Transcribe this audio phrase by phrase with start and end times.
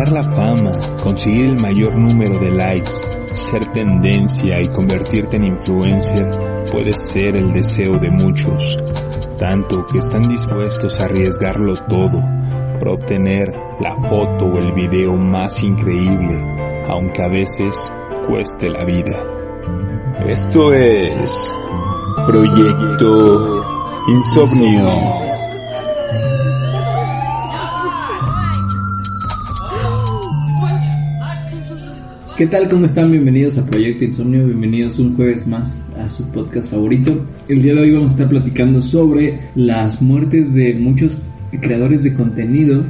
[0.00, 2.92] Alcanzar la fama, conseguir el mayor número de likes,
[3.32, 6.30] ser tendencia y convertirte en influencer
[6.70, 8.78] puede ser el deseo de muchos,
[9.38, 12.22] tanto que están dispuestos a arriesgarlo todo
[12.78, 16.40] por obtener la foto o el video más increíble,
[16.86, 17.92] aunque a veces
[18.26, 19.22] cueste la vida.
[20.26, 21.52] Esto es
[22.26, 23.66] Proyecto
[24.08, 25.29] Insomnio.
[32.40, 32.70] ¿Qué tal?
[32.70, 33.12] ¿Cómo están?
[33.12, 37.12] Bienvenidos a Proyecto Insomnio, bienvenidos un jueves más a su podcast favorito.
[37.50, 41.18] El día de hoy vamos a estar platicando sobre las muertes de muchos
[41.60, 42.82] creadores de contenido,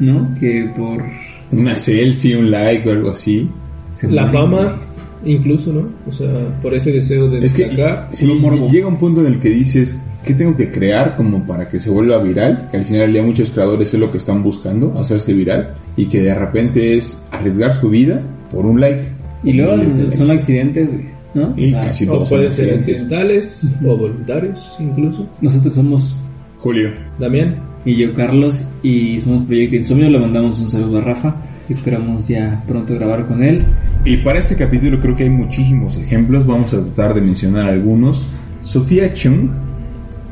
[0.00, 0.34] ¿no?
[0.40, 1.04] Que por...
[1.52, 3.48] Una selfie, un like o algo así.
[3.94, 4.40] se la mueren.
[4.40, 4.80] fama
[5.24, 5.88] incluso, ¿no?
[6.08, 7.70] O sea, por ese deseo de Es que
[8.10, 8.26] sí,
[8.72, 11.90] llega un punto en el que dices, ¿qué tengo que crear como para que se
[11.90, 12.66] vuelva viral?
[12.72, 15.74] Que al final del día muchos creadores es lo que están buscando, hacerse viral.
[15.96, 19.08] Y que de repente es arriesgar su vida por un like.
[19.44, 20.16] Y luego likes.
[20.16, 21.54] son accidentes, güey, ¿no?
[21.56, 25.28] Y O sea, casi o todos son pueden ser accidentales o voluntarios incluso.
[25.40, 26.16] Nosotros somos
[26.58, 26.90] Julio.
[27.18, 31.36] Damián, y yo Carlos y somos Proyecto Insomnio, le mandamos un saludo a Rafa.
[31.68, 33.62] Esperamos ya pronto grabar con él.
[34.04, 38.26] Y para este capítulo creo que hay muchísimos ejemplos, vamos a tratar de mencionar algunos.
[38.62, 39.50] Sofía Chung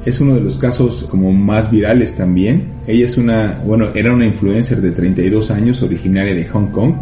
[0.05, 2.65] es uno de los casos como más virales también.
[2.87, 6.95] Ella es una, bueno, era una influencer de 32 años, originaria de Hong Kong,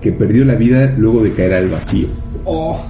[0.00, 2.08] que perdió la vida luego de caer al vacío.
[2.44, 2.80] Oh,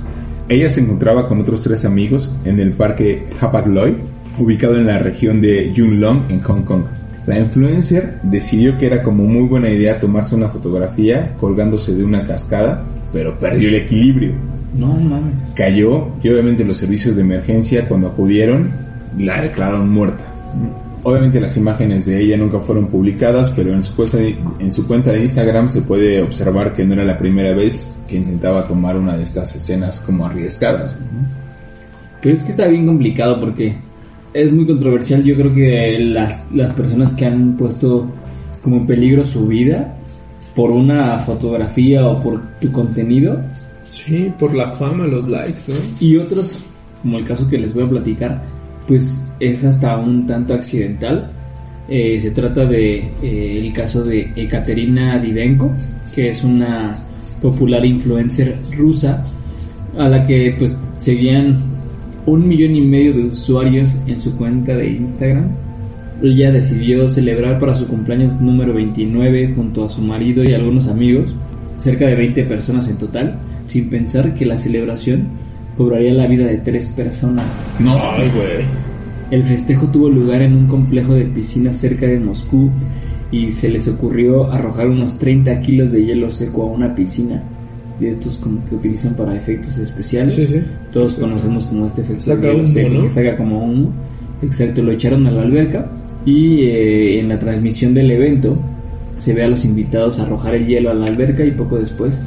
[0.48, 3.94] Ella se encontraba con otros tres amigos en el parque Hapag Lloyd,
[4.38, 6.82] ubicado en la región de Yunlong, en Hong Kong.
[7.26, 12.24] La influencer decidió que era como muy buena idea tomarse una fotografía colgándose de una
[12.26, 12.82] cascada,
[13.12, 14.32] pero perdió el equilibrio.
[14.74, 15.34] no mames.
[15.54, 18.70] Cayó y obviamente los servicios de emergencia cuando acudieron
[19.18, 20.24] la declararon muerta.
[21.02, 24.86] Obviamente las imágenes de ella nunca fueron publicadas, pero en su, cuenta de, en su
[24.86, 28.96] cuenta de Instagram se puede observar que no era la primera vez que intentaba tomar
[28.96, 30.96] una de estas escenas como arriesgadas.
[32.20, 33.76] Pero es que está bien complicado porque
[34.34, 35.24] es muy controversial.
[35.24, 38.06] Yo creo que las, las personas que han puesto
[38.62, 39.96] como en peligro su vida
[40.54, 43.40] por una fotografía o por tu contenido
[43.90, 45.74] sí, por la fama, los likes, ¿no?
[46.00, 46.64] y otros,
[47.02, 48.42] como el caso que les voy a platicar,
[48.90, 51.30] pues es hasta un tanto accidental.
[51.88, 55.70] Eh, se trata de eh, caso de Ekaterina Didenko,
[56.12, 56.96] que es una
[57.40, 59.22] popular influencer rusa
[59.96, 61.60] a la que pues seguían
[62.26, 65.46] un millón y medio de usuarios en su cuenta de Instagram.
[66.20, 71.32] Ella decidió celebrar para su cumpleaños número 29 junto a su marido y algunos amigos,
[71.78, 75.28] cerca de 20 personas en total, sin pensar que la celebración
[75.80, 77.46] cobraría la vida de tres personas.
[77.78, 77.96] No,
[78.34, 78.66] güey.
[79.30, 82.68] El festejo tuvo lugar en un complejo de piscinas cerca de Moscú
[83.32, 87.42] y se les ocurrió arrojar unos 30 kilos de hielo seco a una piscina.
[87.98, 90.34] De estos como que utilizan para efectos especiales.
[90.34, 90.60] Sí, sí.
[90.92, 93.02] Todos conocemos como este efecto Saca de hielo seco ¿no?
[93.04, 93.90] que saca como humo.
[94.42, 95.90] Exacto, lo echaron a la alberca
[96.26, 98.54] y eh, en la transmisión del evento
[99.16, 102.20] se ve a los invitados arrojar el hielo a la alberca y poco después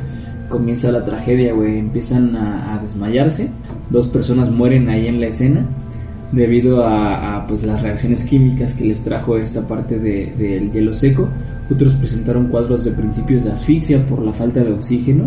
[0.50, 1.80] comienza la tragedia, güey.
[1.80, 3.50] Empiezan a, a desmayarse.
[3.90, 5.66] Dos personas mueren ahí en la escena
[6.32, 10.94] debido a, a, pues las reacciones químicas que les trajo esta parte de- del hielo
[10.94, 11.30] seco.
[11.72, 15.26] Otros presentaron cuadros de principios de asfixia por la falta de oxígeno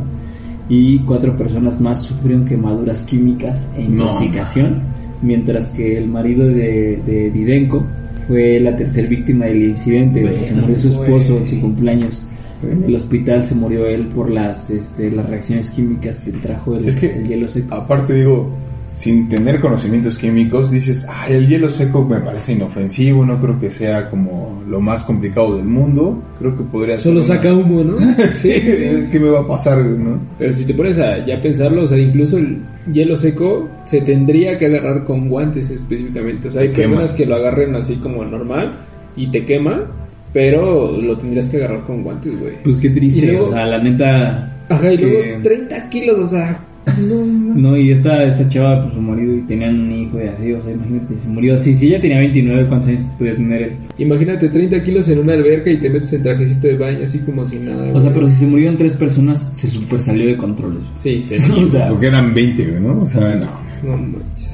[0.69, 4.05] y cuatro personas más sufrieron quemaduras químicas e No.
[4.05, 4.82] intoxicación,
[5.23, 7.85] mientras que el marido de, de Didenko
[8.26, 10.32] fue la tercer víctima del incidente.
[10.44, 12.25] se murió su esposo en su cumpleaños.
[12.62, 16.87] En el hospital se murió él por las, este, las reacciones químicas que trajo el,
[16.88, 17.75] Es que- el hielo seco.
[17.75, 18.50] aparte digo,
[18.94, 23.70] sin tener conocimientos químicos, dices, ay, el hielo seco me parece inofensivo, no creo que
[23.70, 27.12] sea como lo más complicado del mundo, creo que podría ser...
[27.12, 27.97] Solo saca humo, ¿no?
[28.35, 28.49] Sí,
[29.12, 30.19] ¿qué me va a pasar, no?
[30.38, 32.56] Pero si te pones a ya pensarlo, o sea, incluso el
[32.91, 36.49] hielo seco se tendría que agarrar con guantes específicamente.
[36.49, 36.88] O sea, hay Te quema.
[36.94, 38.79] personas que lo agarren así como normal
[39.14, 39.85] y te quema,
[40.32, 42.55] pero lo tendrías que agarrar con guantes, güey.
[42.62, 44.52] Pues qué triste, luego- o sea, la neta.
[44.69, 46.61] Ajá, y que- luego 30 kilos, o sea,
[46.96, 50.61] No, y esta, esta chava, pues su marido y tenían un hijo y así, o
[50.61, 51.75] sea, imagínate, se murió así.
[51.75, 53.73] Si ella tenía 29, ¿cuántos años podía tener él?
[53.99, 57.44] Imagínate 30 kilos en una alberca y te metes en trajecito de baño así como
[57.44, 57.90] si nada.
[57.93, 60.78] O sea, pero si se murieron tres personas, se super salió de control.
[60.96, 61.50] Sí, sí.
[61.67, 63.00] O sea, Porque eran 20, güey, ¿no?
[63.00, 63.50] O sea, no.
[63.82, 64.45] No manches.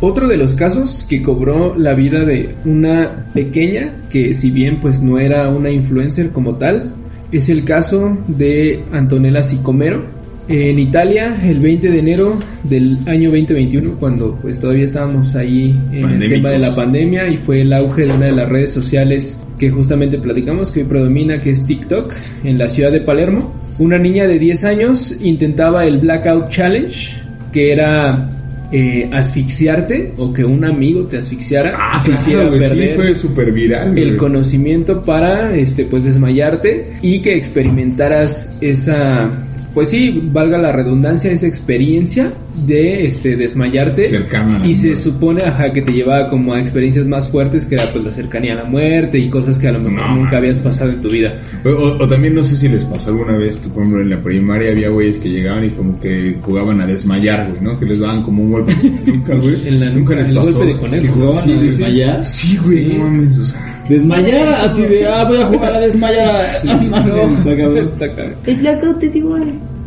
[0.00, 5.00] Otro de los casos que cobró la vida de una pequeña, que si bien pues
[5.02, 6.92] no era una influencer como tal,
[7.32, 10.04] es el caso de Antonella Sicomero.
[10.48, 16.22] En Italia, el 20 de enero del año 2021, cuando pues todavía estábamos ahí en
[16.22, 19.40] el tema de la pandemia y fue el auge de una de las redes sociales
[19.58, 22.12] que justamente platicamos que hoy predomina, que es TikTok,
[22.44, 23.52] en la ciudad de Palermo.
[23.78, 27.16] Una niña de 10 años intentaba el Blackout Challenge,
[27.52, 28.30] que era
[28.78, 32.68] eh, asfixiarte o que un amigo te asfixiara Ah, y te hiciera claro, güey, sí,
[32.68, 34.02] perder fue súper viral, güey.
[34.02, 39.30] el conocimiento para este pues desmayarte y que experimentaras esa
[39.76, 42.32] pues sí, valga la redundancia, esa experiencia
[42.66, 47.28] de este desmayarte Cercana y se supone ajá, que te llevaba como a experiencias más
[47.28, 49.92] fuertes que era pues la cercanía a la muerte y cosas que a lo mejor
[50.08, 51.34] No, nunca habías pasado en tu vida.
[51.64, 54.08] O, o- o también no sé si les pasó alguna vez que, por ejemplo, en
[54.08, 57.78] la primaria había güeyes que llegaban y como que jugaban a desmayar, güey, ¿no?
[57.78, 58.72] Que les daban como un golpe.
[59.06, 59.68] nunca, güey.
[59.68, 60.52] En la nunca nuca, les el pasó.
[60.52, 61.02] golpe de conejo.
[61.02, 61.66] que jugaban Sí, a sí.
[61.66, 62.24] desmayar.
[62.26, 63.75] Sí, güey, no mames, o sea.
[63.88, 66.44] Desmayar, así de, ah, voy a jugar a desmayar.
[66.68, 68.34] Ah, mames, está cabrón.
[68.46, 69.44] El blackout es igual.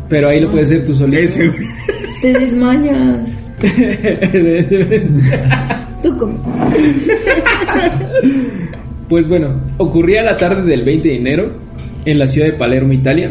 [0.08, 1.22] Pero ahí lo puedes hacer tú solito.
[1.22, 1.66] Ese, güey.
[2.22, 3.30] Te desmayas.
[6.02, 6.34] Tú come.
[9.08, 11.52] Pues bueno, ocurría la tarde del 20 de enero
[12.04, 13.30] en la ciudad de Palermo, Italia,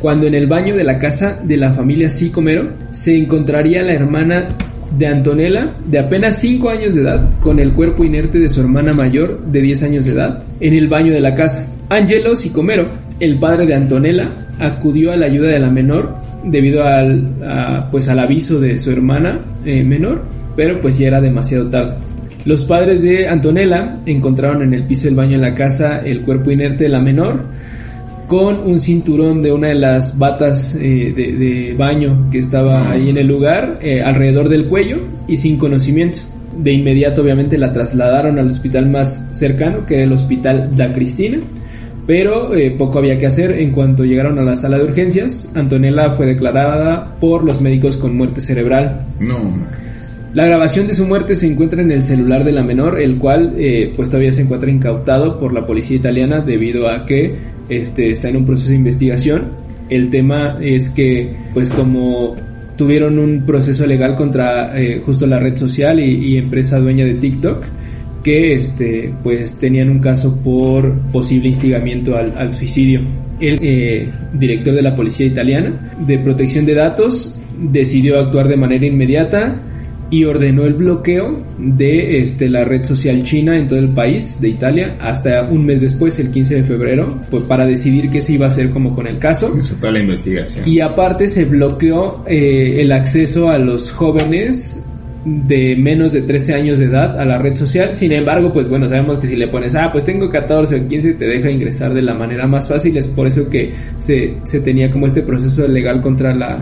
[0.00, 4.48] cuando en el baño de la casa de la familia Sicomero se encontraría la hermana
[4.96, 8.92] de Antonella, de apenas 5 años de edad, con el cuerpo inerte de su hermana
[8.92, 11.66] mayor, de 10 años de edad, en el baño de la casa.
[11.88, 12.88] Angelo Sicomero,
[13.20, 16.14] el padre de Antonella, acudió a la ayuda de la menor
[16.44, 17.22] debido al,
[17.90, 20.22] pues al aviso de su hermana eh, menor,
[20.54, 21.94] pero pues ya era demasiado tarde.
[22.44, 26.52] Los padres de Antonella encontraron en el piso del baño de la casa el cuerpo
[26.52, 27.40] inerte de la menor
[28.26, 33.10] con un cinturón de una de las batas eh, de, de baño que estaba ahí
[33.10, 36.18] en el lugar eh, alrededor del cuello y sin conocimiento.
[36.56, 41.38] De inmediato obviamente la trasladaron al hospital más cercano que era el hospital Da Cristina.
[42.06, 43.50] Pero eh, poco había que hacer.
[43.52, 48.16] En cuanto llegaron a la sala de urgencias, Antonella fue declarada por los médicos con
[48.16, 49.06] muerte cerebral.
[49.18, 49.36] No.
[50.32, 53.54] La grabación de su muerte se encuentra en el celular de la menor, el cual
[53.56, 57.34] eh, pues todavía se encuentra incautado por la policía italiana debido a que
[57.68, 59.44] este, está en un proceso de investigación.
[59.88, 62.34] El tema es que pues como
[62.76, 67.14] tuvieron un proceso legal contra eh, justo la red social y, y empresa dueña de
[67.14, 67.64] TikTok,
[68.22, 73.00] que este pues tenían un caso por posible instigamiento al, al suicidio.
[73.40, 78.86] El eh, director de la policía italiana de protección de datos decidió actuar de manera
[78.86, 79.60] inmediata
[80.10, 84.48] y ordenó el bloqueo de este, la red social china en todo el país de
[84.48, 88.46] Italia hasta un mes después, el 15 de febrero, pues para decidir qué se iba
[88.46, 89.54] a hacer como con el caso.
[89.58, 90.68] Hizo toda la investigación.
[90.68, 94.82] Y aparte se bloqueó eh, el acceso a los jóvenes
[95.26, 97.96] de menos de 13 años de edad a la red social.
[97.96, 101.14] Sin embargo, pues bueno, sabemos que si le pones, ah, pues tengo 14 o 15,
[101.14, 102.96] te deja ingresar de la manera más fácil.
[102.96, 106.58] Es por eso que se, se tenía como este proceso legal contra la,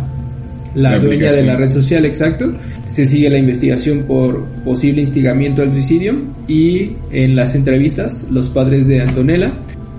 [0.75, 2.53] la, La dueña de la red social, exacto.
[2.89, 6.15] Se sigue la investigación por posible instigamiento al suicidio
[6.49, 9.53] y en las entrevistas los padres de Antonella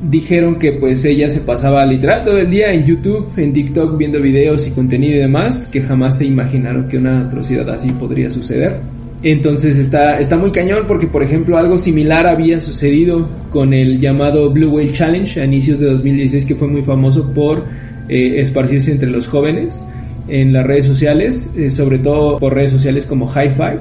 [0.10, 4.20] dijeron que pues ella se pasaba literal todo el día en YouTube, en TikTok viendo
[4.22, 8.78] videos y contenido y demás, que jamás se imaginaron que una atrocidad así podría suceder.
[9.24, 14.52] Entonces está, está muy cañón porque, por ejemplo, algo similar había sucedido con el llamado
[14.52, 17.64] Blue Whale Challenge a inicios de 2016, que fue muy famoso por
[18.08, 19.82] eh, esparcirse entre los jóvenes
[20.28, 23.78] en las redes sociales, eh, sobre todo por redes sociales como Hi-Fi,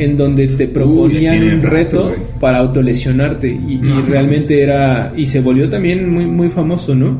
[0.00, 2.18] en donde te proponían un rato, reto güey.
[2.40, 4.00] para autolesionarte y, y No.
[4.02, 7.16] realmente era y se volvió también muy muy famoso, ¿no?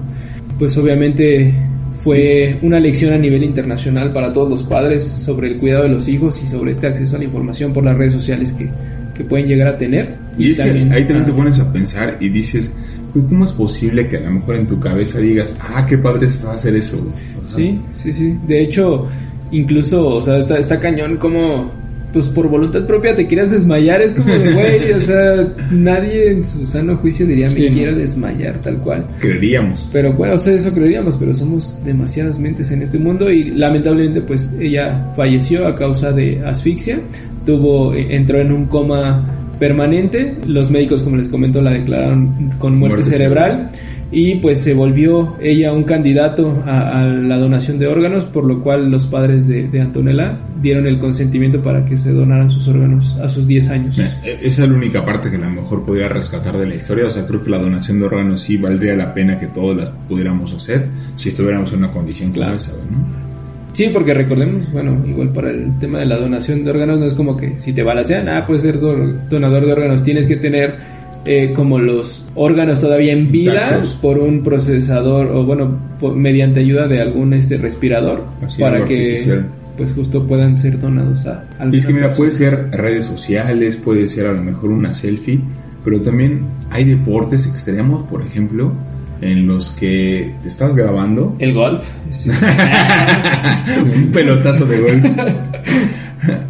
[0.59, 1.53] Pues obviamente
[1.99, 6.09] fue una lección a nivel internacional para todos los padres sobre el cuidado de los
[6.09, 8.69] hijos y sobre este acceso a la información por las redes sociales que,
[9.15, 10.15] que pueden llegar a tener.
[10.39, 12.71] Y es que ahí también te ah, pones a pensar y dices,
[13.13, 16.53] ¿cómo es posible que a lo mejor en tu cabeza digas, ah, qué padre está
[16.53, 16.97] hacer eso?
[16.99, 17.11] güey"?
[17.47, 18.39] Sí, sí, sí.
[18.47, 19.07] De hecho,
[19.51, 21.71] incluso, o sea, está, está cañón como,
[22.13, 24.01] pues por voluntad propia te quieras desmayar.
[24.01, 27.75] Es como de, güey, o sea, nadie en su sano juicio diría, me Sí, ¿no?
[27.75, 29.07] quiero desmayar, tal cual.
[29.21, 29.89] Creeríamos.
[29.93, 34.21] Pero bueno, o sea, eso creeríamos, pero somos demasiadas mentes en este mundo y lamentablemente
[34.23, 37.01] pues ella falleció a causa de asfixia,
[37.45, 42.77] tuvo, eh, entró en un coma permanente, los médicos como les comento la declararon con
[42.79, 43.71] muerte, Muerte cerebral
[44.13, 48.63] y pues se volvió ella un candidato a, a la donación de órganos, por lo
[48.63, 53.17] cual los padres de, de Antonella dieron el consentimiento para que se donaran sus órganos
[53.17, 53.99] a sus 10 años.
[53.99, 57.07] Eh, Esa es la única parte que a lo mejor podría rescatar de la historia.
[57.07, 59.89] O sea, creo que la donación de órganos sí valdría la pena que todos las
[60.09, 60.87] pudiéramos hacer
[61.17, 62.57] si estuviéramos en una condición como Claro.
[62.57, 63.27] esa, ¿no?
[63.73, 67.13] Sí, porque recordemos, bueno, igual para el tema de la donación de órganos no es
[67.13, 70.96] como que si te balacean, ah, puedes ser do- donador de órganos, tienes que tener
[71.27, 76.87] eh, como los órganos todavía en vida por un procesador o bueno, por- mediante ayuda
[76.89, 79.47] de algún este respirador Así, para que artificial.
[79.77, 84.09] pues justo puedan ser donados a Y es que mira, puede ser redes sociales, puede
[84.09, 85.41] ser a lo mejor una selfie,
[85.85, 86.41] pero también
[86.71, 88.73] hay deportes extremos, por ejemplo,
[89.21, 91.85] en los que te estás grabando el golf.
[92.13, 92.31] sí.
[93.95, 95.03] un pelotazo de gol.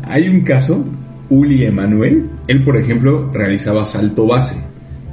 [0.09, 0.85] Hay un caso,
[1.29, 4.57] Uli Emanuel, él por ejemplo realizaba salto base,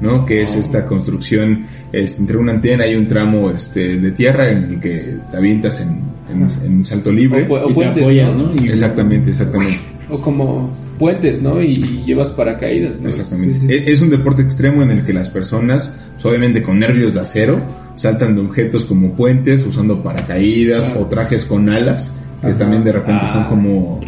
[0.04, 0.26] ¿no?
[0.26, 4.64] Que es esta construcción este, entre una antena y un tramo este, de tierra en
[4.66, 5.90] el que te avientas en,
[6.32, 7.44] en- en un salto libre.
[7.44, 8.48] O pu- o Y te puentes, apoyas, ¿no?
[8.54, 8.66] ¿no?
[8.66, 9.80] Y- Exactamente, exactamente.
[10.10, 10.70] O como
[11.00, 11.62] puentes, ¿no?
[11.62, 13.00] Y, y llevas paracaídas.
[13.02, 13.08] ¿no?
[13.10, 13.56] Exactamente.
[13.56, 13.74] Sí, sí, sí.
[13.76, 17.22] Es- Es un deporte extremo en el que las personas, pues, obviamente con nervios de
[17.22, 17.60] acero,
[17.96, 23.26] saltan de objetos como puentes, usando paracaídas o trajes con alas, que también de repente
[23.32, 24.02] son como...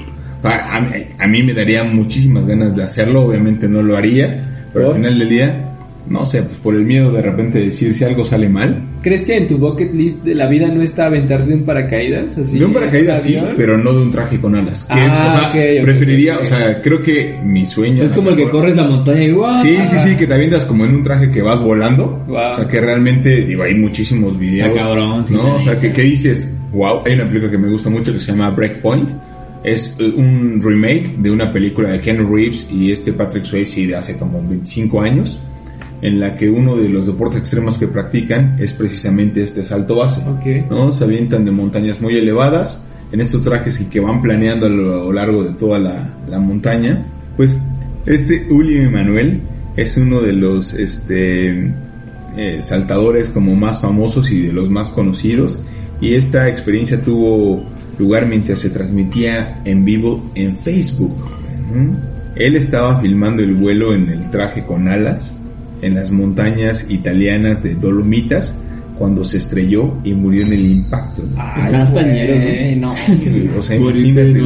[0.44, 4.90] A, a- a mí me daría muchísimas ganas de hacerlo, obviamente no lo haría, pero
[4.90, 5.72] al final del día,
[6.10, 8.82] no sé, pues por el miedo de repente de decir si algo sale mal.
[9.02, 12.38] ¿Crees que en tu bucket list de la vida no está aventarte un paracaídas?
[12.38, 14.86] Así, de un paracaídas sí, pero no de un traje con alas.
[14.90, 18.04] Ah, o sea, preferiría, o sea, creo que mi sueño...
[18.04, 19.60] Es como el que corres la montaña y ¡guau!
[19.60, 22.24] Sí, sí, sí, que te avientas como en un traje que vas volando.
[22.28, 22.50] Wow.
[22.50, 24.70] O sea, que realmente, digo, hay muchísimos videos.
[24.70, 25.34] Está cabrón, sí.
[25.34, 25.56] ¿no?
[25.56, 28.32] O sea, que, que dices, wow, hay una película que me gusta mucho que se
[28.32, 29.10] llama Breakpoint.
[29.64, 33.96] Es eh, un remake de una película de Ken Reeves y este Patrick Swayze de
[33.96, 35.40] hace como 25 años,
[36.06, 40.22] en la que uno de los deportes extremos que practican es precisamente este salto base.
[40.70, 40.94] ¿no?
[40.94, 45.12] Se avientan de montañas muy elevadas en estos trajes y que van planeando a lo,
[45.12, 47.04] largo de toda la, la montaña.
[47.36, 47.58] Pues
[48.06, 49.42] este Uli Emanuel
[49.76, 51.74] es uno de los este,
[52.38, 55.60] eh, saltadores como más famosos y de los más conocidos
[56.02, 57.64] y esta experiencia tuvo
[57.98, 61.16] lugar mientras se transmitía en vivo en Facebook.
[62.36, 65.34] Él estaba filmando el vuelo en el traje con alas
[65.82, 68.56] en las montañas italianas de Dolomitas
[68.98, 71.24] cuando se estrelló y murió en el impacto.
[71.62, 72.88] Estás tañero, Eh, no.
[72.88, 74.40] O sea, imagínate.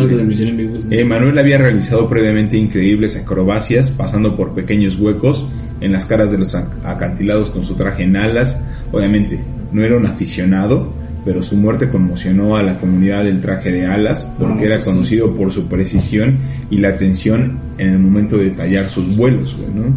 [0.91, 5.45] Eh, Manuel había realizado previamente increíbles acrobacias, pasando por pequeños huecos
[5.81, 8.57] en las caras de los ac- acantilados con su traje en alas.
[8.91, 9.39] Obviamente,
[9.71, 10.91] no era un aficionado,
[11.25, 14.85] pero su muerte conmocionó a la comunidad del traje de alas, porque Ah, era pues
[14.85, 14.91] sí.
[14.91, 16.39] conocido por su precisión
[16.71, 19.95] y la atención en el momento de tallar sus vuelos, ¿no?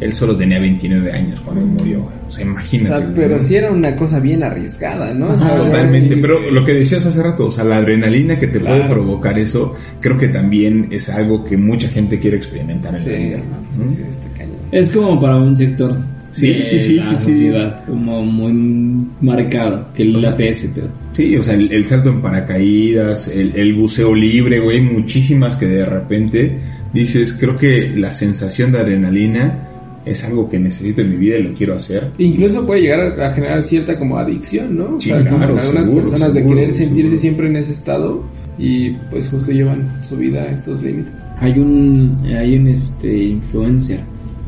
[0.00, 2.08] Él solo tenía 29 años cuando murió.
[2.26, 2.88] O sea, O imagínate.
[3.04, 3.40] sea, pero ¿no?
[3.40, 5.32] sí era una cosa bien arriesgada, ¿no?
[5.32, 8.46] O sea, Totalmente, sí, pero lo que decías hace rato, o sea, la adrenalina que
[8.46, 13.04] te puede provocar eso, creo que también es algo que mucha gente quiere experimentar en
[13.04, 13.36] Sí, la vida.
[13.78, 13.90] ¿no?
[13.90, 14.00] sí,
[14.38, 14.56] cañón.
[14.72, 15.94] Es como para un sector
[16.32, 17.24] Sí, de sí, sí, la sí, sí.
[17.32, 22.22] sociedad, como muy marcado, que el ATS, pero Sí, o sea, el, el salto en
[22.22, 26.56] paracaídas, el, el buceo libre, güey, muchísimas que de repente
[26.94, 29.66] dices, creo que la sensación de adrenalina
[30.04, 32.08] es algo que necesito en mi vida y lo quiero hacer.
[32.18, 34.96] Incluso puede llegar a generar cierta como adicción, ¿no?
[34.96, 37.56] O Sí, sea, como claro, en algunas seguro, personas de seguro, querer sentirse siempre en
[37.56, 38.24] ese estado
[38.58, 41.12] y pues justo llevan su vida a estos límites.
[41.38, 44.00] hay un hay un este influencer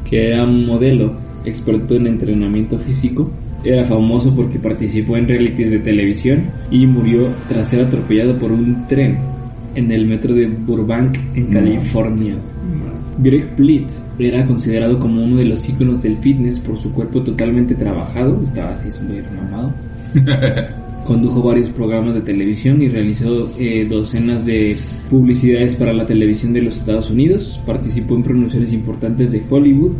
[0.08, 3.30] que era un modelo experto en entrenamiento físico
[3.64, 8.86] era famoso porque participó en realities de televisión y murió tras ser atropellado por un
[8.88, 9.18] tren
[9.74, 11.60] en el metro de Burbank en No.
[13.18, 17.74] Greg Plitt era considerado como uno de los íconos del fitness por su cuerpo totalmente
[17.74, 18.88] trabajado, estaba así
[19.34, 19.72] mamado.
[21.04, 24.76] Condujo varios programas de televisión y realizó eh, docenas de
[25.10, 27.60] publicidades para la televisión de los Estados Unidos.
[27.66, 29.96] Participó en producciones importantes de Hollywood.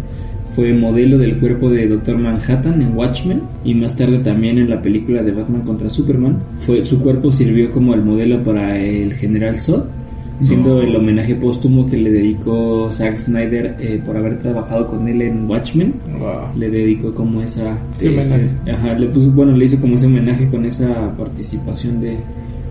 [0.46, 2.18] Fue modelo del cuerpo de Dr.
[2.18, 6.38] Manhattan en Watchmen y más tarde también en la película de Batman contra Superman.
[6.60, 9.86] Fue, su cuerpo sirvió como el modelo para el General Zod,
[10.42, 15.22] siendo el homenaje póstumo que le dedicó Zack Snyder eh, por haber trabajado con él
[15.22, 16.58] en Watchmen Wow.
[16.58, 18.48] le dedicó como esa Sí, homenaje.
[18.72, 22.16] ajá, le puso, bueno le hizo como ese homenaje con esa participación de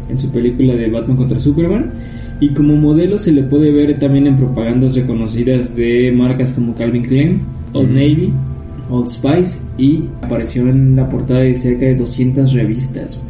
[0.09, 1.91] en su película de Batman contra Superman
[2.39, 7.03] y como modelo se le puede ver también en propagandas reconocidas de marcas como Calvin
[7.03, 7.41] Klein,
[7.73, 7.93] Old Mm.
[7.93, 8.33] Navy,
[8.89, 13.23] Old Spice y apareció en la portada de cerca de 200 revistas.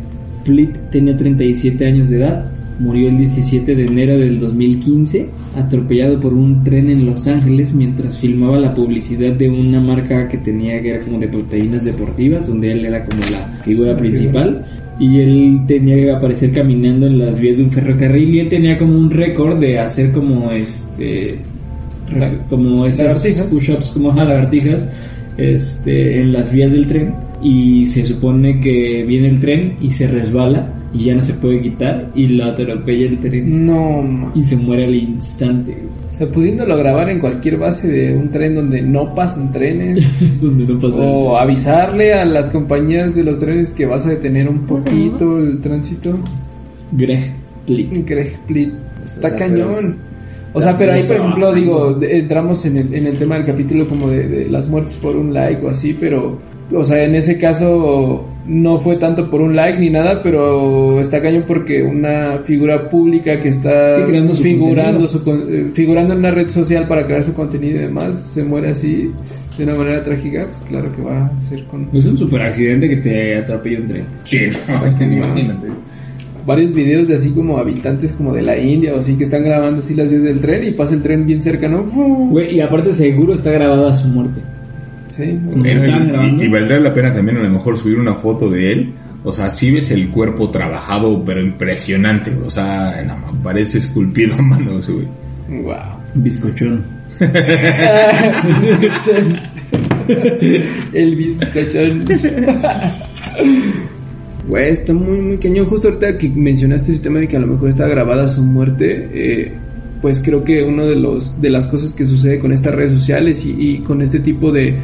[0.46, 2.50] Plitt tenía 37 años de edad,
[2.82, 8.18] murió el 17 de enero del 2015, atropellado por un tren en Los Ángeles mientras
[8.18, 12.72] filmaba la publicidad de una marca que tenía que era como de proteínas deportivas, donde
[12.72, 14.66] él era como la figura principal.
[15.00, 18.78] Y él tenía que aparecer caminando en las vías de un ferrocarril y él tenía
[18.78, 21.40] como un récord de hacer como este
[22.50, 24.86] como estas push-ups como lagartijas
[25.38, 27.14] este, en las vías del tren.
[27.42, 31.62] Y se supone que viene el tren y se resbala y ya no se puede
[31.62, 34.32] quitar y lo atropella el tren No, ma.
[34.36, 35.78] y se muere al instante.
[36.12, 40.42] O sea, pudiéndolo grabar en cualquier base de un tren donde no pasan trenes.
[40.42, 44.66] Donde no o avisarle a las compañías de los trenes que vas a detener un
[44.66, 46.20] poquito el tránsito.
[46.92, 47.34] Greg
[47.66, 48.06] Plitt.
[48.08, 48.74] Greg Plitt.
[49.06, 49.96] Está O sea, cañón.
[50.54, 53.88] O sea, pero ahí, por ejemplo, digo, entramos en el, en el tema del capítulo
[53.88, 56.40] como de, de las muertes por un like o así, pero,
[56.74, 61.22] o sea, en ese caso no fue tanto por un like ni nada, pero está
[61.22, 65.08] cañón porque una figura pública que está Sí, creando su figurando, contenido.
[65.08, 68.44] su con- eh, figurando en una red social para crear su contenido y demás, se
[68.44, 69.12] muere así
[69.58, 72.90] de una manera trágica, pues claro que va a ser con Es un super accidente
[72.90, 74.04] que te atropella un tren.
[74.24, 75.68] Sí, no, imagínate.
[76.46, 79.80] varios videos de así como habitantes como de la India o así que están grabando
[79.82, 81.84] así las vías del tren y pasa el tren bien cercano.
[81.84, 84.42] Güey, y aparte seguro está grabada su muerte.
[85.12, 88.94] Sí, y- y, valdrá la pena también a lo mejor subir una foto de él.
[89.24, 92.32] O sea, sí ves el cuerpo trabajado, pero impresionante.
[92.46, 95.08] O sea, no, parece esculpido a mano güey.
[95.64, 95.76] wow.
[96.16, 96.84] Bizcochón.
[100.94, 102.06] el bizcochón.
[104.48, 105.66] Güey, está muy, muy cañón.
[105.68, 109.10] Justo ahorita que mencionaste ese tema de que a lo mejor está grabada su muerte,
[109.14, 109.54] eh,
[110.02, 110.96] pues creo que uno de
[111.40, 114.76] de las cosas que sucede con estas redes sociales y, con este tipo de,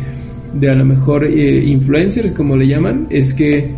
[0.54, 3.72] de a lo mejor eh, influencers, como le llaman, es que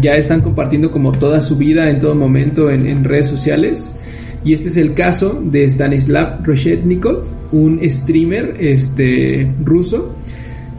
[0.00, 3.96] ya están compartiendo como toda su vida en todo momento en, en redes sociales.
[4.44, 7.22] Y este es el caso de Stanislav Reshetnikov,
[7.52, 10.16] un streamer este, ruso,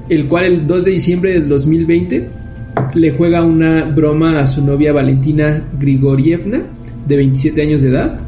[0.09, 2.27] el cual el 2 de diciembre del 2020
[2.93, 6.61] le juega una broma a su novia Valentina Grigorievna,
[7.07, 8.19] de 27 años de edad.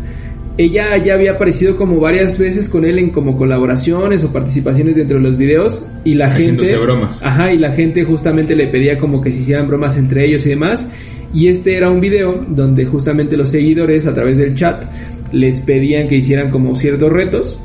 [0.57, 5.17] Ella ya había aparecido como varias veces con él en como colaboraciones o participaciones dentro
[5.17, 7.22] de los videos y la Haciéndose gente bromas.
[7.22, 10.50] Ajá, y la gente justamente le pedía como que se hicieran bromas entre ellos y
[10.50, 10.89] demás.
[11.33, 14.85] Y este era un video donde justamente los seguidores a través del chat
[15.33, 17.59] les pedían que hicieran como ciertos retos.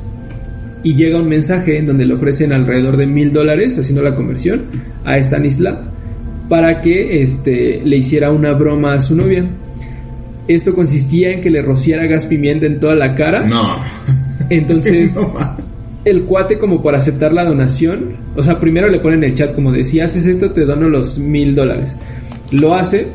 [0.83, 4.63] Y llega un mensaje en donde le ofrecen alrededor de mil dólares haciendo la conversión
[5.05, 5.91] a Stanislav
[6.49, 9.45] para que este, le hiciera una broma a su novia.
[10.55, 13.47] Esto consistía en que le rociara gas pimienta en toda la cara.
[13.47, 13.77] No.
[14.49, 15.33] Entonces, No,
[16.03, 19.53] el cuate como por aceptar la donación, o sea, primero le ponen en el chat
[19.53, 21.97] como de si haces esto te dono los mil dólares.
[22.51, 23.07] Lo hace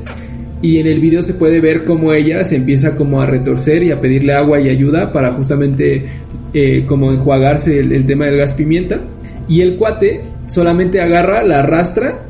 [0.62, 3.90] y en el video se puede ver como ella se empieza como a retorcer y
[3.90, 6.06] a pedirle agua y ayuda para justamente
[6.54, 9.00] eh, como enjuagarse el, el tema del gas pimienta.
[9.48, 12.20] Y el cuate solamente agarra, la arrastra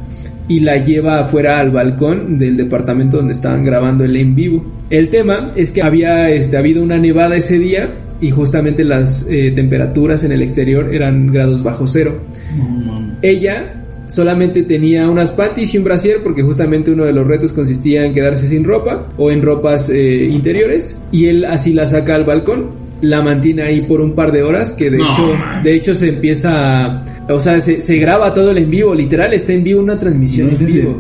[0.49, 4.65] y la lleva afuera al balcón del departamento donde estaban grabando el en vivo.
[4.91, 9.53] El tema es que había este, habido una nevada ese día y justamente las eh,
[9.55, 12.21] temperaturas en el exterior eran grados bajo cero.
[12.57, 13.17] No.
[13.23, 18.05] Ella solamente tenía unas panties y un brasier porque justamente uno de los retos consistía
[18.05, 22.25] en quedarse sin ropa o en ropas eh, interiores y él así la saca al
[22.25, 25.63] balcón la mantiene ahí por un par de horas que de No, hecho man.
[25.63, 29.35] de hecho se empieza a- o sea se, se graba todo el en vivo literal
[29.35, 30.91] está en vivo una transmisión No en vivo.
[30.91, 30.97] sentido,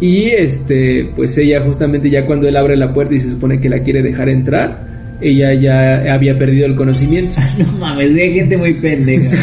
[0.00, 3.68] y este, pues ella justamente ya cuando él abre la puerta y se supone que
[3.68, 4.88] la quiere dejar entrar,
[5.20, 7.36] ella ya había perdido el conocimiento.
[7.60, 9.36] No mames, hay gente muy pendeja.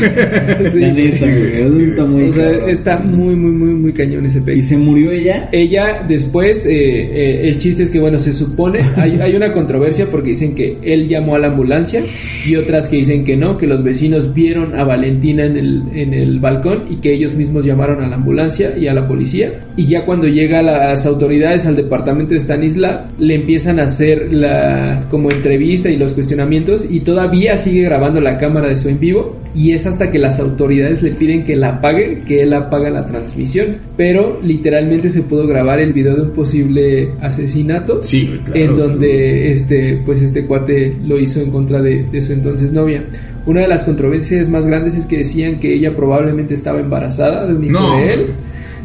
[0.71, 1.01] Sí, La sí.
[1.03, 1.61] neta, güey.
[1.61, 2.69] Eso está muy o sea, cabrón.
[2.69, 4.67] está muy, muy, muy, muy cañón ese ¿Y pez.
[4.67, 5.49] se murió ella?
[5.51, 10.07] Ella después, eh, eh, el chiste es que, bueno, se supone, hay, hay una controversia
[10.09, 12.01] porque dicen que él llamó a la ambulancia
[12.45, 16.13] y otras que dicen que no, que los vecinos vieron a Valentina en el, en
[16.13, 19.51] el balcón y que ellos mismos llamaron a la ambulancia y a la policía.
[19.75, 25.05] Y ya cuando llega las autoridades al departamento de Stanislav, le empiezan a hacer la
[25.09, 29.35] como entrevista y los cuestionamientos y todavía sigue grabando la cámara de su en vivo
[29.55, 33.05] y es hasta que las autoridades le piden que la apague que él apaga la
[33.05, 33.77] transmisión.
[33.97, 38.87] Pero literalmente se pudo grabar el video de un posible asesinato Sí, claro, en claro.
[38.89, 43.03] donde este pues este cuate lo hizo en contra de, de su entonces novia.
[43.45, 47.53] Una de las controversias más grandes es que decían que ella probablemente estaba embarazada de
[47.55, 47.97] un hijo No.
[47.97, 48.25] de él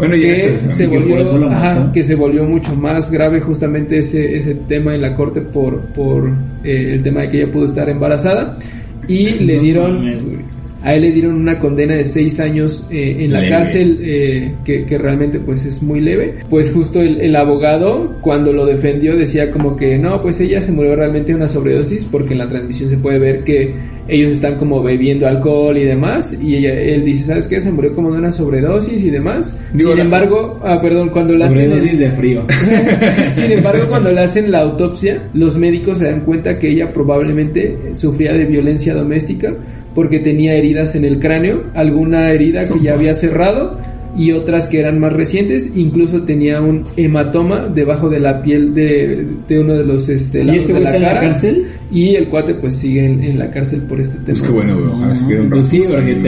[0.02, 4.56] Bueno, que eso, se volvió ajá, que se volvió mucho más grave justamente ese, ese
[4.56, 6.28] tema en la corte por, por
[6.64, 8.58] eh, el tema de que ella pudo estar embarazada
[9.06, 10.42] y le dieron.
[10.84, 13.50] A él le dieron una condena de seis años eh, en la Leve.
[13.50, 16.34] cárcel, eh, que, que realmente pues es muy leve.
[16.50, 20.72] Pues justo el, el abogado, cuando lo defendió, decía como que no, pues ella se
[20.72, 24.56] murió realmente de una sobredosis, porque en la transmisión se puede ver que ellos están
[24.56, 26.36] como bebiendo alcohol y demás.
[26.42, 27.60] Y ella, él dice, ¿sabes qué?
[27.60, 29.56] Se murió como de una sobredosis y demás.
[29.72, 31.66] Digo, Sin la- embargo, ah, perdón, cuando le hacen...
[31.70, 32.42] Sobredosis de frío.
[33.32, 37.76] Sin embargo, cuando le hacen la autopsia, los médicos se dan cuenta que ella probablemente
[37.94, 39.54] sufría de violencia doméstica
[39.94, 43.78] porque tenía heridas en el cráneo, alguna herida que ya había cerrado
[44.14, 49.26] y otras que eran más recientes, incluso tenía un hematoma debajo de la piel de,
[49.48, 51.66] de uno de los este, ¿Y este de la está en la cárcel?
[51.90, 54.26] y el cuate pues sigue en, en la cárcel por este tema.
[54.26, 55.68] Pues qué bueno, ojalá se quede un Pues rato.
[55.68, 56.20] sí, porque Que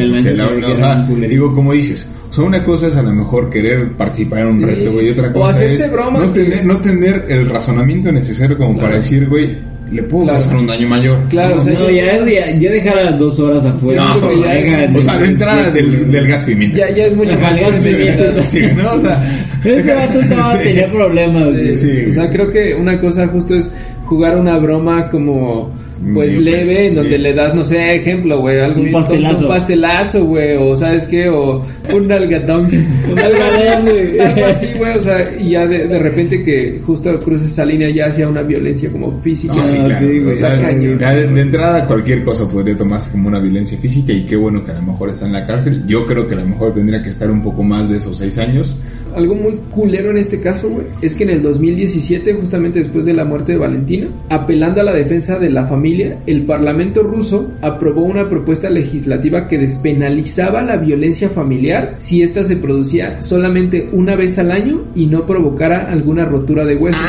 [0.64, 3.92] que o sea, digo, como dices, o sea, una cosa es a lo mejor querer
[3.92, 4.64] participar en un Sí.
[4.64, 8.78] reto, güey, y otra cosa es no, que- tener, no tener el razonamiento necesario como
[8.78, 9.50] para decir, güey,
[9.94, 10.38] le puedo Claro.
[10.40, 11.18] causar un daño mayor.
[11.30, 14.04] Claro, o sea, no, ya, es- ya, ya dejar a dos horas afuera.
[14.20, 16.76] No, ya Deja- o sea, la entrada del, del gas pimienta.
[16.78, 18.42] ya, ya es mucho más gas pimienta.
[18.42, 18.92] Sí, ¿no?
[18.92, 19.22] O sea,
[19.64, 20.64] Este vato estaba, Sí.
[20.64, 21.44] tenía problemas.
[21.50, 21.72] güey.
[21.72, 22.10] Sí, Sí.
[22.10, 23.72] O sea, creo que una cosa justo es
[24.04, 25.72] jugar una broma como
[26.12, 27.00] pues Medio leve, en sí.
[27.00, 29.42] donde le das, no sé, ejemplo, güey, algo Un tonto, pastelazo.
[29.42, 32.66] un pastelazo, güey, o sabes qué, o un algatón,
[33.10, 34.18] Un algodón, güey.
[34.20, 37.88] algo así, güey, o sea, y ya de, de repente que justo cruces esa línea
[37.90, 39.54] ya hacia una violencia como física.
[39.54, 40.06] No, sí, Ah, claro.
[40.06, 40.34] sí, güey.
[40.34, 40.98] O sea, cañón.
[40.98, 44.64] ya de, de entrada cualquier cosa podría tomarse como una violencia física y qué bueno
[44.64, 45.84] que a lo mejor está en la cárcel.
[45.86, 48.36] Yo creo que a lo mejor tendría que estar un poco más de esos seis
[48.38, 48.74] años.
[49.14, 53.12] Algo muy culero en este caso, güey, es que en el 2017, justamente después de
[53.14, 58.02] la muerte de Valentina, apelando a la defensa de la familia, el Parlamento ruso aprobó
[58.02, 64.38] una propuesta legislativa que despenalizaba la violencia familiar si ésta se producía solamente una vez
[64.38, 67.00] al año y no provocara alguna rotura de huesos.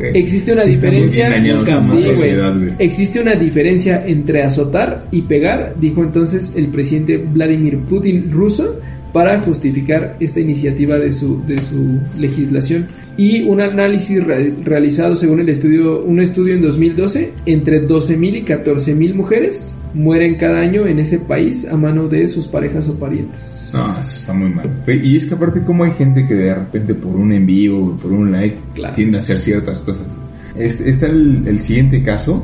[0.00, 1.30] Existe una Sí, diferencia.
[1.84, 2.56] Sí, sociedad.
[2.78, 8.80] Existe una diferencia entre azotar y pegar, dijo entonces el presidente Vladimir Putin ruso
[9.12, 12.86] para justificar esta iniciativa de su, de su legislación.
[13.18, 18.42] Y un análisis re- realizado según el estudio, un estudio en 2012, entre 12.000 y
[18.42, 23.70] 14.000 mujeres mueren cada año en ese país a mano de sus parejas o parientes.
[23.74, 24.70] No, eso está muy mal.
[24.86, 28.32] Y es que aparte como hay gente que de repente por un envío, por un
[28.32, 28.94] like, Claro.
[28.94, 30.06] tiende a hacer ciertas cosas.
[30.56, 32.42] Este, está el, el siguiente caso.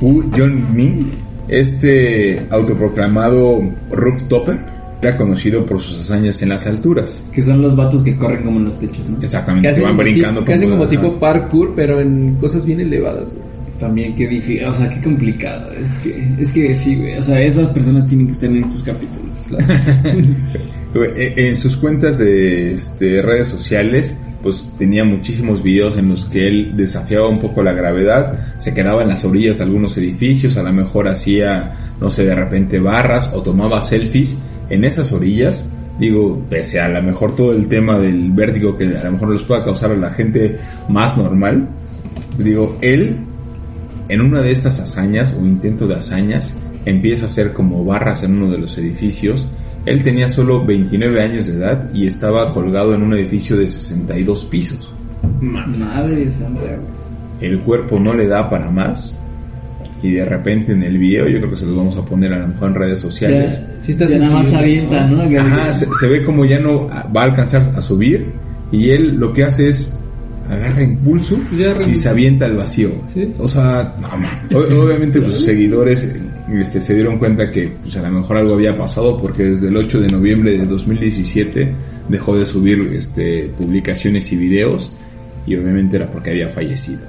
[0.00, 1.08] Hu John Min,
[1.48, 4.58] este autoproclamado rooftopper,
[5.06, 7.22] era conocido por sus hazañas en las alturas.
[7.32, 9.18] Que son los vatos que corren como en los techos, ¿no?
[9.20, 10.42] Exactamente, Que que van brincando.
[10.42, 10.90] hacen como ajá.
[10.90, 13.24] tipo parkour, pero en cosas bien elevadas.
[13.32, 13.44] güey.
[13.78, 15.70] También qué difícil, o sea, qué complicado.
[15.72, 17.18] Es que, es que sí, güey.
[17.18, 19.30] O sea, esas personas tienen que estar en estos capítulos.
[20.94, 24.14] Eh, En sus cuentas de este, redes sociales,
[24.44, 29.02] pues tenía muchísimos videos en los que él desafiaba un poco la gravedad, se quedaba
[29.02, 33.28] en las orillas de algunos edificios, a lo mejor hacía, no sé, de repente barras
[33.34, 34.36] o tomaba selfies
[34.70, 35.70] en esas orillas.
[35.98, 39.42] Digo, pese a lo mejor todo el tema del vértigo que a lo mejor les
[39.42, 41.68] pueda causar a la gente más normal,
[42.36, 43.18] digo, él
[44.08, 48.34] en una de estas hazañas o intento de hazañas empieza a hacer como barras en
[48.34, 49.48] uno de los edificios.
[49.86, 54.44] Él tenía solo 29 años de edad y estaba colgado en un edificio de 62
[54.46, 54.92] pisos.
[55.40, 56.78] Madre santa.
[57.40, 59.16] El cuerpo no le da para más
[60.04, 62.38] y de repente en el video, yo creo que se los vamos a poner a
[62.38, 63.58] lo mejor en redes sociales.
[63.60, 65.40] Ya, Sí está ya nada más avienta, ¿no?
[65.40, 68.26] Ajá, se, se ve como ya no va a alcanzar a subir
[68.70, 69.94] y él lo que hace es
[70.50, 72.90] agarra impulso re- y se avienta al vacío.
[73.12, 73.32] Sí.
[73.38, 73.94] O sea,
[74.50, 76.14] no, obviamente pues, sus seguidores
[76.52, 79.76] este, se dieron cuenta que pues, a lo mejor algo había pasado porque desde el
[79.78, 81.72] 8 de noviembre de 2017
[82.10, 84.92] dejó de subir este, publicaciones y videos
[85.46, 87.00] y obviamente era porque había fallecido.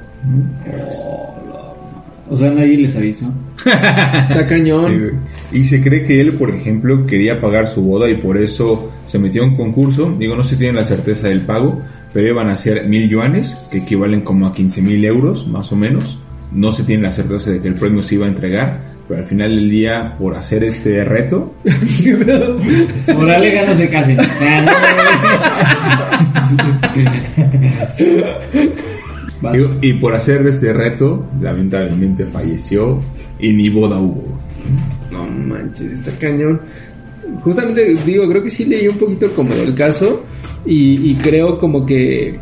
[2.29, 3.31] O sea, nadie les avisó.
[3.57, 5.21] Está cañón.
[5.51, 8.91] Sí, y se cree que él, por ejemplo, quería pagar su boda y por eso
[9.05, 10.15] se metió a un concurso.
[10.17, 11.81] Digo, no se tiene la certeza del pago,
[12.13, 15.75] pero iban a ser mil yuanes, que equivalen como a 15 mil euros, más o
[15.75, 16.17] menos.
[16.51, 19.25] No se tiene la certeza de que el premio se iba a entregar, pero al
[19.25, 21.53] final del día, por hacer este reto,
[23.07, 24.17] Morales no se casen.
[29.81, 33.01] Y por hacer este reto, lamentablemente falleció
[33.39, 34.39] y ni boda hubo.
[35.11, 36.61] No manches, está cañón.
[37.41, 40.23] Justamente digo, creo que sí leí un poquito como del caso
[40.65, 42.39] y creo como que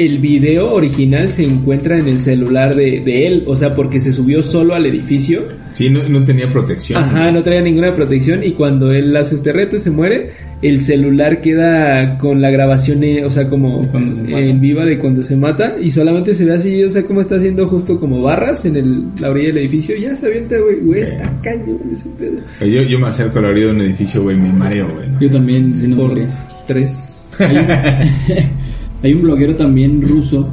[0.00, 4.14] el video original se encuentra en el celular de, de él, o sea, porque se
[4.14, 5.42] subió solo al edificio.
[5.72, 7.02] Sí, no, no tenía protección.
[7.02, 10.30] Ajá, no traía ninguna protección y cuando él hace este reto y se muere,
[10.62, 15.22] el celular queda con la grabación, eh, o sea, como se en viva de cuando
[15.22, 18.64] se mata y solamente se ve así, o sea, como está haciendo justo como barras
[18.64, 22.40] en el, la orilla del edificio ya se avienta, güey, güey, está cañón ese pedo.
[22.60, 25.10] Yo, yo me acerco a la orilla de un edificio, güey, me mareo, güey.
[25.10, 25.20] ¿no?
[25.20, 26.18] Yo también, sí, no Por
[26.66, 27.18] tres.
[29.02, 30.48] Hay un, bloguero también ruso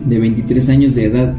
[0.00, 1.34] de 23 años de edad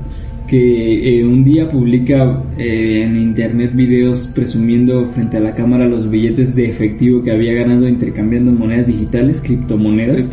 [0.48, 6.10] que eh, un día publica eh, en internet videos presumiendo frente a la cámara los
[6.10, 10.32] billetes de efectivo que había ganado intercambiando monedas digitales, criptomonedas.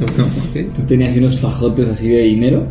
[0.55, 2.67] Entonces tenía así unos fajotes así de dinero.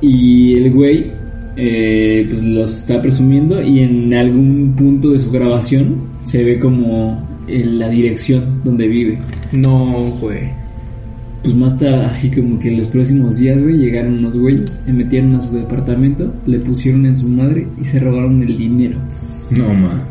[0.00, 1.10] Y el güey
[1.56, 7.28] eh, pues los está presumiendo y en algún punto de su grabación se ve como
[7.48, 9.18] en la dirección donde vive.
[9.52, 10.63] No, güey.
[11.44, 14.92] Pues más tarde, así como que en los próximos días, güey, llegaron unos güeyes, se
[14.92, 18.96] metieron a su departamento, le pusieron en su madre y se robaron el dinero.
[19.56, 20.02] No, ma.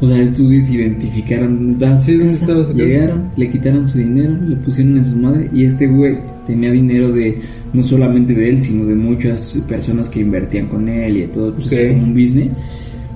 [0.00, 2.84] O sea, estos güeyes identificaron dónde estaba su Sí, casa, estaba su casa.
[2.84, 7.10] llegaron, le quitaron su dinero, le pusieron en su madre y este güey tenía dinero
[7.12, 7.38] de
[7.72, 11.52] no solamente de él, sino de muchas personas que invertían con él y de todo,
[11.54, 12.48] pues como un business.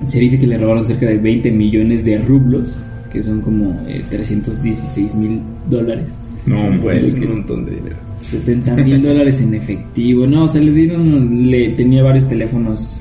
[0.07, 2.79] Se dice que le robaron cerca de 20 millones de rublos,
[3.13, 6.09] que son como eh, 316 mil dólares.
[6.45, 6.97] No, Güey, güey.
[6.99, 7.95] es un montón de dinero.
[8.19, 10.25] 70 mil dólares en efectivo.
[10.27, 12.97] No, o sea, le dieron, le tenía varios teléfonos,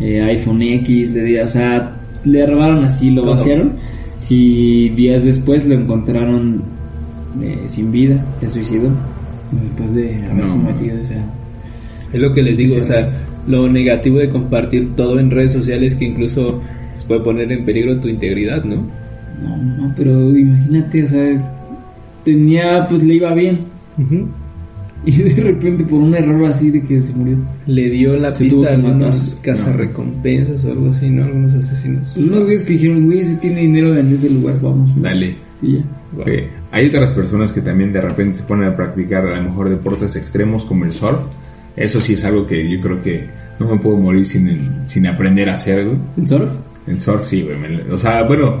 [0.00, 3.72] eh, iPhone X, le di- o sea, le robaron así, lo vaciaron
[4.28, 6.62] y días después lo encontraron
[7.42, 8.90] eh, sin vida, se suicidó
[9.60, 11.24] después de haber No, cometido esa.
[12.12, 13.10] Es lo que les digo, o sea,
[13.46, 16.60] lo negativo de compartir todo en redes sociales que incluso
[16.94, 18.76] pues, puede poner en peligro tu integridad, ¿no?
[19.42, 21.59] No, no, pero imagínate, o sea,
[22.24, 23.60] tenía, pues le iba bien
[25.04, 27.36] y de repente por un error así de que se murió.
[27.66, 31.24] Le dio la Se pista a algunos cazarrecompensas o algo así, ¿no?
[31.24, 32.12] Algunos asesinos.
[32.14, 34.90] Pues unos güeyes que dijeron, güey, ese tiene dinero en ese lugar, vamos.
[35.00, 35.36] Dale.
[35.62, 35.82] Y ya.
[36.12, 36.22] Wow.
[36.22, 36.28] Ok.
[36.72, 40.16] Hay otras personas que también de repente se ponen a practicar a lo mejor deportes
[40.16, 41.20] extremos como el surf.
[41.76, 43.26] Eso sí es algo que yo creo que
[43.58, 45.98] no me puedo morir sin, sin aprender a hacer, güey.
[46.18, 46.50] ¿El surf?
[46.86, 47.56] El surf sí, güey.
[47.90, 48.60] o sea, bueno,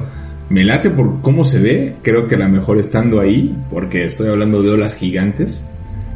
[0.50, 1.94] me late por cómo se ve.
[2.02, 5.64] Creo que a lo mejor estando ahí, porque estoy hablando de olas gigantes,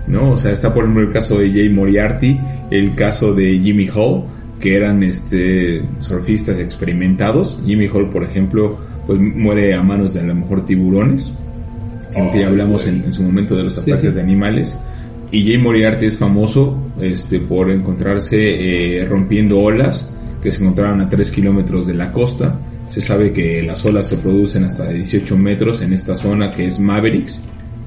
[0.07, 0.33] ¿no?
[0.33, 2.39] O sea, está por ejemplo el caso de Jay Moriarty,
[2.71, 4.25] el caso de Jimmy Hall,
[4.61, 7.63] que eran este surfistas experimentados.
[7.65, 11.33] Jimmy Hall, por ejemplo, pues muere a manos de a lo mejor tiburones,
[12.13, 14.15] en lo que ya hablamos en, en su momento de los ataques sí.
[14.17, 14.77] de animales.
[15.31, 20.09] Y Jay Moriarty es famoso este, por encontrarse eh, rompiendo olas
[20.43, 22.59] que se encontraban a 3 kilómetros de la costa.
[22.95, 26.65] Se sabe que las olas se producen hasta de 18 metros en esta zona que
[26.67, 27.41] es Mavericks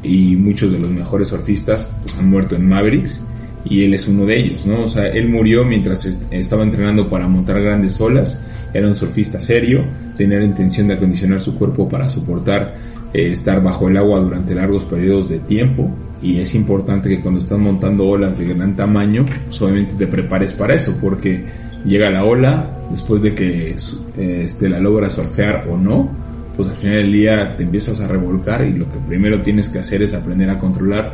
[0.03, 3.21] y muchos de los mejores surfistas pues, han muerto en Mavericks
[3.63, 4.83] y él es uno de ellos, ¿no?
[4.83, 8.41] O sea, él murió mientras est- estaba entrenando para montar grandes olas,
[8.73, 9.85] era un surfista serio,
[10.17, 12.75] tenía la intención de acondicionar su cuerpo para soportar
[13.13, 15.89] eh, estar bajo el agua durante largos periodos de tiempo
[16.21, 20.51] y es importante que cuando estás montando olas de gran tamaño, pues obviamente te prepares
[20.51, 21.45] para eso porque
[21.85, 23.75] llega la ola después de que
[24.17, 26.09] este, la logras surfear o no,
[26.55, 29.79] pues al final del día te empiezas a revolcar y lo que primero tienes que
[29.79, 31.13] hacer es aprender a controlar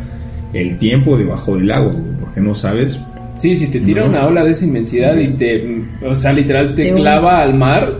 [0.54, 3.00] el tiempo debajo del agua, porque no sabes.
[3.40, 4.10] Sí, si te tira No.
[4.10, 7.92] una ola de esa inmensidad y te, o sea, literal te Te clava al mar,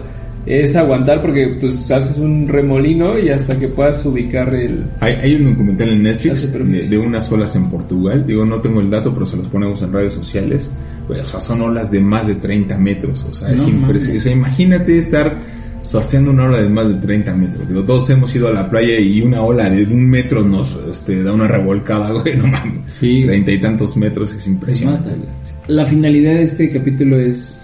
[0.46, 4.84] es aguantar porque pues haces un remolino y hasta que puedas ubicar el...
[5.00, 6.52] Hay, hay un documental en Netflix
[6.90, 9.92] de unas olas en Portugal, digo, no tengo el dato, pero se los ponemos en
[9.92, 10.70] redes sociales.
[11.08, 14.18] Güey, o sea, son olas de más de 30 metros, o sea, es impresionante.
[14.18, 15.36] O sea, imagínate estar
[15.86, 17.68] surfeando una ola de más de 30 metros.
[17.68, 21.24] Digo, todos hemos ido a la playa y una ola de un metro nos este,
[21.24, 22.94] da una revolcada, güey, no mames.
[22.94, 23.24] Sí.
[23.26, 25.10] Treinta y tantos metros es impresionante.
[25.68, 27.60] La finalidad de este capítulo es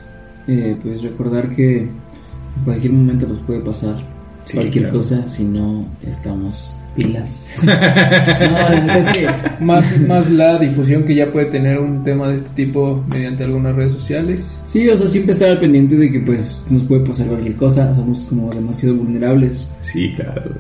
[0.48, 3.98] eh, pues recordar que en cualquier momento nos puede pasar
[4.46, 5.00] Sí, cualquier claro.
[5.00, 7.46] cosa si no estamos pilas.
[7.64, 12.50] no, es que Más, más la difusión que ya puede tener un tema de este
[12.56, 14.58] tipo mediante algunas redes sociales.
[14.66, 17.94] sí, o sea, siempre estar al pendiente de que pues nos puede pasar cualquier cosa,
[17.96, 20.52] somos como demasiado vulnerables, Sí, claro.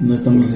[0.00, 0.48] no estamos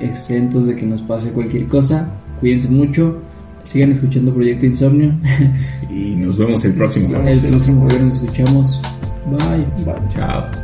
[0.00, 2.08] exentos de que nos pase cualquier cosa.
[2.40, 3.18] Cuídense mucho,
[3.62, 5.12] sigan escuchando Proyecto Insomnio.
[5.90, 7.44] Y nos vemos el próximo El jueves.
[7.46, 8.80] próximo viernes nos escuchamos.
[9.30, 9.84] Bye.
[9.84, 9.94] Bye.
[10.14, 10.63] Chao.